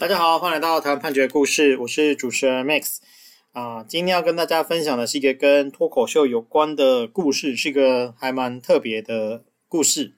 [0.00, 3.00] 大家好，欢迎来到台湾判决故事，我是主持人 Max
[3.52, 3.84] 啊。
[3.86, 10.14] 今天要跟大家分享的是一个跟脱口秀有关的故事，是一个还蛮特别的故事。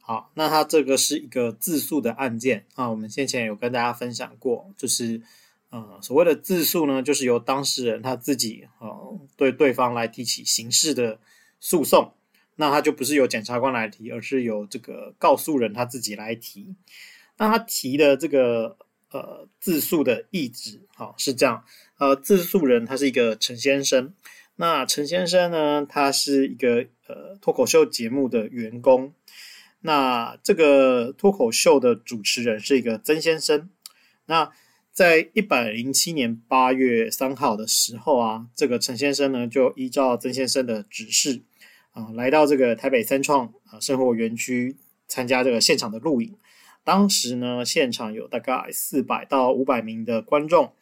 [0.00, 2.88] 好，那它这个是一个自诉的案件啊。
[2.88, 5.20] 我们先前有跟大家分享过，就是
[5.68, 11.20] 呃，所谓的自诉呢，就是由当事人他自己呃对对方来提起刑事的
[11.60, 12.14] 诉讼，
[12.54, 16.74] 那他就不是由检察官来提，而是由这个告诉人他自己来提。
[17.36, 18.78] 那他提的这个。
[19.16, 21.64] 呃，自诉的意旨，好、是这样。
[21.98, 24.12] 呃，自诉人他是一个陈先生。
[24.56, 29.14] 那陈先生呢，他是一个呃脱口秀节目的员工。
[29.80, 33.70] 那这个脱口秀的主持人是一个曾先生。
[34.26, 34.52] 那
[34.92, 41.42] 在一百零七年八月三号的时候啊，这个陈先生呢就依照曾先生的指示
[41.92, 44.76] 啊，来到这个台北三创啊生活园区
[45.08, 46.34] 参加这个现场的录影。
[46.86, 50.72] 当时呢，现场有大概四百到五百名的观众，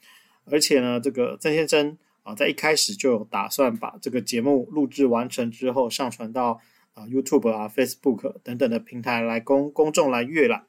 [0.44, 6.60] 而且呢，这个曾先生啊，在一开始就有打算把这个节目录制完成之后，上传到
[6.92, 10.66] 啊 YouTube 啊、Facebook 等等的平台来供公众来阅览。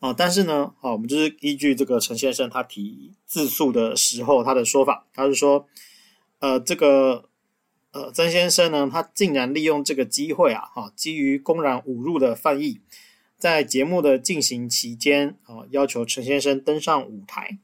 [0.00, 5.68] 啊，但是呢，啊，我们就是依据这个陈先生他提自诉的时候他的说法，他是说，
[6.40, 7.28] 呃，这个
[7.92, 12.80] 呃曾先生呢，他竟然利用这个机会啊，哈，基于公然侮辱的犯意。
[13.38, 17.58] 在节目的进行期间啊，要求陈先生登上舞台，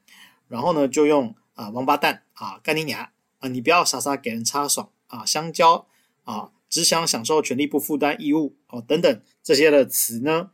[0.49, 5.87] 然后呢，就用啊王八蛋啊干你娘啊，你不要傻傻给人插爽啊，香蕉
[6.25, 10.51] 啊，只想享受权利不负担义务哦等等这些的词呢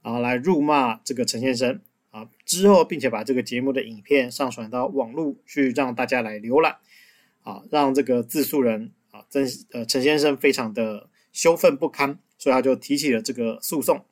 [0.00, 6.78] 啊来辱骂这个陈先生啊，之后并且把这个节目的影片上传到网络去让大家来浏览
[7.42, 14.04] 啊，让这个自诉人啊曾呃陈先生非常的羞愤不堪，所以他就提起了这个诉讼。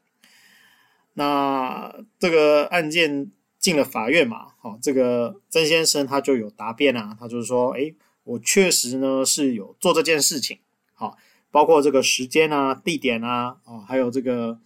[1.19, 10.59] 那这个案件进了法院嘛，好，这个曾先生他就有答辩啊，他就是说，诶，我确实呢是有做这件事情，
[10.95, 11.17] 好，
[11.51, 14.61] 包括这个时间啊、地点啊，啊，还有这个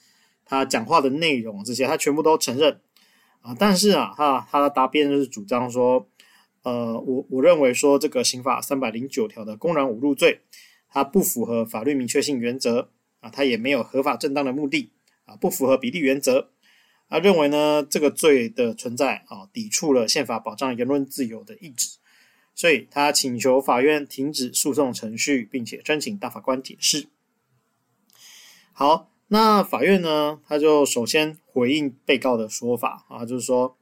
[0.45, 2.79] 他讲话的内容这些，他全部都承认
[3.41, 3.57] 啊。
[3.59, 6.07] 但是啊，他他的答辩就是主张说，
[6.65, 10.43] 呃，我我认为说这个刑法三百零九条的公然侮辱罪，
[10.91, 12.91] 它不符合法律明确性原则
[13.21, 14.91] 啊，它也没有合法正当的目的。
[15.25, 16.51] 啊，不符合比例原则，
[17.09, 21.99] 他认为呢，这个罪的存在啊，抵触了宪法保障言论自由的意志，
[22.55, 27.07] 所以他请求法院停止诉讼程序，并且申请大法官解释。
[28.73, 33.77] 好，那法院呢，他就首先回应被告的说法啊，就是说，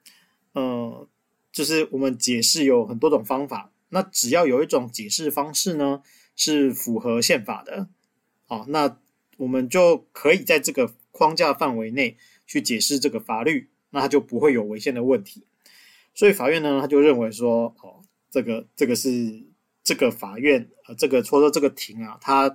[0.55, 1.09] 嗯，
[1.51, 6.03] 就是我们解释有很多种方法，那只要有一种解释方式呢，
[6.37, 7.89] 是符合宪法的，
[8.47, 8.99] 好，那
[9.39, 10.93] 我们就可以在这个。
[11.11, 12.17] 框架范围内
[12.47, 15.45] 去解释这个法律，那他就不会有违宪的问题。
[16.15, 19.45] 所以法院呢，他就认为说，哦，这个这个是
[19.83, 22.55] 这个法院呃，这个或者这个庭啊，他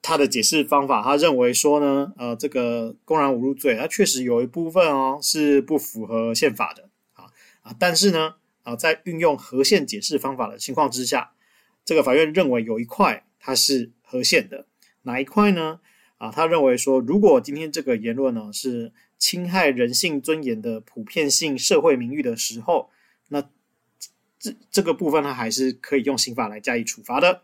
[0.00, 7.24] 他的解释方法，他认为说呢，呃，这个公然侮辱罪，它确实有一部分哦是不符合宪法的啊
[7.62, 11.32] 啊，但是呢啊，在运用合宪解释方法的情况之下，
[11.84, 14.66] 这个法院认为有一块它是合宪的，
[15.02, 15.80] 哪一块呢？
[16.18, 22.90] 啊，他认为说，如果今天这个言论呢是侵害人性尊严的普遍性社会名誉的时候，
[23.28, 23.42] 那
[24.38, 27.42] 这这个部分他还是可以用刑法来加以处罚的。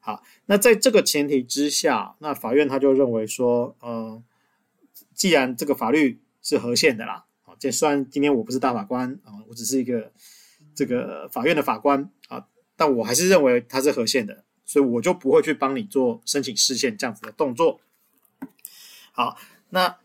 [0.00, 4.22] 好，那在这个前提之下，那法院他就认为说，呃，
[5.14, 10.12] 既然这个法律是合宪的啦，啊，这虽然今天我不是大法官啊，我只是一个
[10.74, 17.80] 这个法院的法官啊，但我还是认为它是合宪的，所以我就不会去帮你做申请释宪这样子的动作。
[19.16, 19.38] 好，
[19.70, 19.96] 那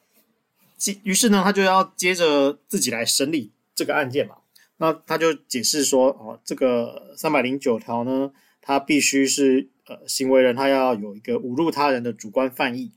[1.01, 4.35] 于是呢，他就要接着自己来审理这个案件嘛。
[4.77, 8.31] 那他就解释说，哦，这个三百零九条呢，
[8.61, 12.91] 他必须是呃行为人他要有一个侮辱他人的主观犯意，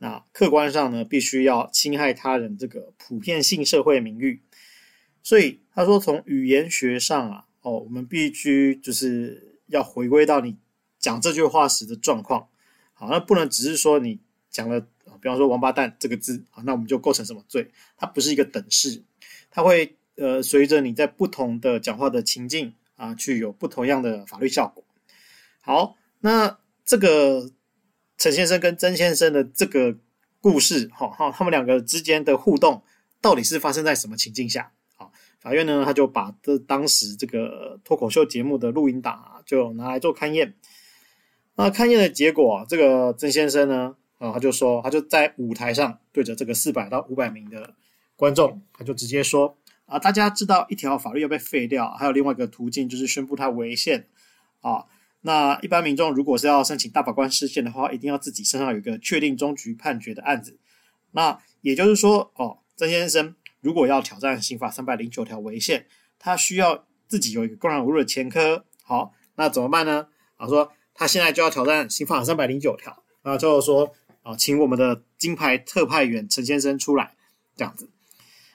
[0.00, 4.42] 那客观上呢，必须要侵害他人这个普遍性社会名誉。
[5.22, 10.58] 所以他说，从语言学上啊，哦，我们必须就是要回归到你
[10.98, 12.48] 讲这句话时的状况。
[12.92, 14.20] 好，那不能只是说你
[14.50, 14.86] 讲了。
[15.24, 17.70] 比方说“王八蛋”这个字啊，那我们就构成什么罪？
[17.96, 19.02] 它不是一个等式，
[19.50, 24.84] 它会呃随着你在不同的讲话的情境啊，去有不同样的法律效果。
[25.62, 27.50] 好，那这个
[28.18, 29.96] 陈先生跟曾先生的这个
[30.42, 32.82] 故事，哈哈，他们两个之间的互动
[33.22, 34.72] 到底是发生在什么情境下？
[34.98, 35.08] 啊，
[35.40, 40.54] 法院呢，他就把这当时这个脱口秀节目的录音档啊，就拿来做勘验。
[41.56, 47.74] 那勘验的结果，这个曾先生呢，啊，他就说，他就在舞台上对着这个四百到五百名的
[48.16, 49.56] 观众，他就直接说
[49.86, 54.06] ：“啊，大家知道一条法律要被废掉，还有另外一个途径就是宣布它违宪
[54.60, 54.84] 啊。
[55.22, 60.58] 那一般民众如果是要申请大法官释宪的话，一定要自己身上有一个确定终局判决的案子。
[61.12, 65.86] 那也就是说，哦，曾先生如果要挑战刑法三百零九条违宪，
[66.18, 68.64] 他需要自己有一个公然侮辱的前科。
[68.82, 70.08] 好，那怎么办呢？
[70.36, 73.94] 啊，说他现在就要挑战刑法三百零九条，啊，就是说
[74.24, 77.14] 啊，请我们的金牌特派员陈先生出来，
[77.56, 77.88] 这样子。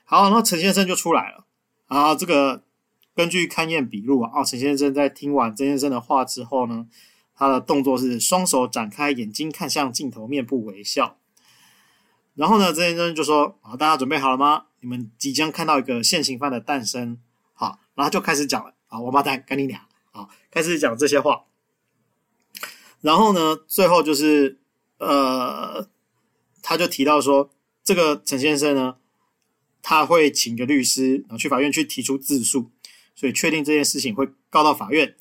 [0.04, 1.46] 好，那陈先生就出来了。
[1.88, 2.64] 啊，这个
[3.16, 6.88] 根据勘验笔录啊，陈先生在听完曾先生的话之后呢，
[7.36, 11.18] 他的动作是双手展开，眼睛看向镜头，面部微笑。
[12.36, 14.66] 然后呢，曾先生就说：“啊，大家准备好了吗？
[14.80, 17.20] 你们即将看到一个现行犯的诞生。”
[17.54, 18.74] 好，然后就开始讲了。
[18.88, 19.88] 啊，王八蛋，跟你俩。
[20.12, 21.44] 啊，开始讲这些话。
[23.02, 24.59] 然后呢，最后就是，
[25.00, 25.90] 呃，
[26.62, 27.50] 他就提到说，
[27.84, 28.96] 这个陈先生呢，
[29.82, 32.70] 他会请个律师，然后去法院去提出自诉，
[33.16, 35.16] 所以确定这件事情会告到法院。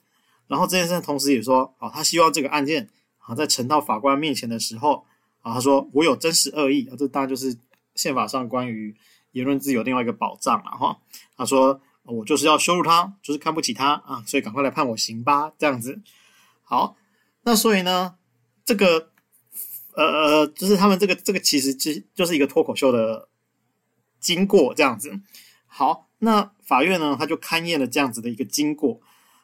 [0.47, 2.89] 然后这件事同时也说，啊，他希望这个案件
[3.19, 5.07] 啊，在呈到法官面前的时候，
[5.41, 7.57] 啊，他说我有真实恶意，啊，这当然就是
[7.95, 8.95] 宪法上关于
[9.33, 10.99] 言论自由另外一个保障了哈。
[11.37, 11.81] 他说。
[12.11, 16.01] 我就是要羞辱他，就是看不起他啊，所以赶快来判我刑吧，这样子。
[16.63, 16.97] 好，
[17.43, 18.15] 那所以呢，
[18.65, 19.11] 这个
[20.05, 23.29] 呃呃，就是他们这个这个其实就就是一个脱口秀的
[24.21, 25.21] 经过这样子。
[25.67, 29.01] 好，那法院呢，他就勘验了这样子的一个经过，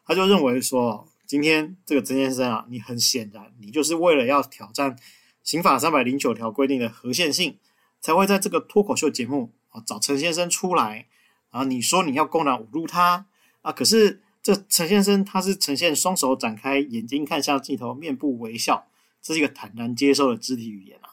[0.06, 4.96] 他就认为说，今天这个曾先生啊，你很显然你就是为了要挑战
[5.42, 7.58] 刑法三百零九条规定的合宪性，
[8.00, 11.08] 才会在这个脱口秀节目啊找陈先生出来。
[11.50, 13.26] 啊，你说你要公然侮辱他
[13.62, 13.70] 啊？
[13.70, 18.88] 可是这陈先生他是呈现双手展开，眼睛看向镜头，面部微笑，
[19.24, 21.08] 这是一个坦然接受的肢体语言啊。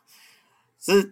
[0.78, 1.12] 这是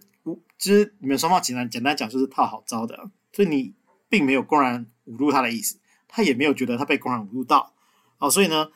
[0.58, 3.74] 其实你们双方简单简单讲就是套好招的，所以你
[4.10, 7.74] 并没有公然侮辱他的意思，他也没有觉得他被公然侮辱到
[8.18, 8.30] 啊。
[8.30, 8.70] 所以呢，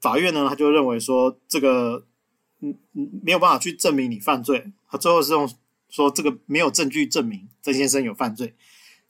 [0.00, 2.06] 法院呢他就认为说这个
[2.60, 5.52] 嗯嗯没有办法去证明你犯罪，他最后是用
[5.88, 8.54] 说这个没有证据证明曾先生有犯罪。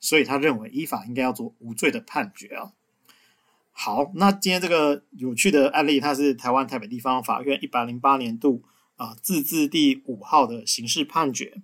[0.03, 2.73] 所以他认为依法应该要做无罪的判决啊。
[3.83, 8.63] 好，那今天这个有趣的案例，它是台湾台北地方法院一百零八年度
[8.97, 11.63] 啊字字第五号的刑事判决。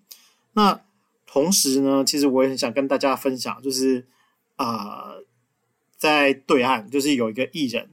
[0.55, 0.81] 那
[1.27, 4.07] 同时呢，其实我也很想跟大家分享，就是
[4.55, 5.25] 啊、呃，
[5.99, 7.91] 在对岸就是有一个艺人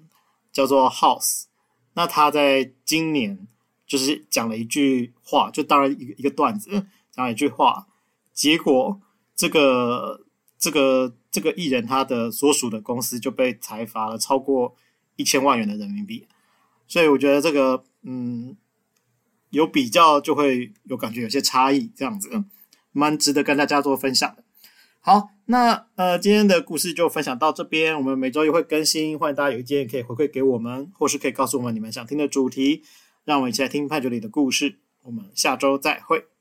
[0.54, 1.48] 叫做 House，
[1.96, 3.46] 那他在今年
[3.86, 6.70] 就是讲了一句话，就当然一个一个段子
[7.12, 7.88] 讲了一句话，
[8.34, 9.02] 结果
[9.36, 10.22] 这个。
[10.60, 14.76] 这个这个艺人他的所属的公司就被裁罚了超过
[15.16, 16.28] 一千万元的人民币，
[16.88, 18.56] 所以我觉得这个嗯
[19.50, 22.30] 有比较就会有感觉有些差异，这样子
[22.92, 24.44] 蛮值得跟大家做分享的。
[25.00, 32.84] 好，那呃今天的故事就分享到这边，我们每周也会更新，欢迎大家有意见可以回馈给我们，或是可以告诉我们你们想听的主题，
[33.26, 34.78] 让我们一起来听判决里的故事。
[35.02, 36.33] 我们下周再会。